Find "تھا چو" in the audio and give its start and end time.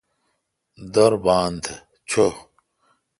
1.63-2.25